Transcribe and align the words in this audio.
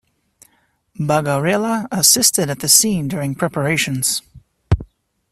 Bagarella 0.99 1.87
assisted 1.91 2.49
at 2.49 2.61
the 2.61 2.67
scene 2.67 3.07
during 3.07 3.35
preparations. 3.35 4.23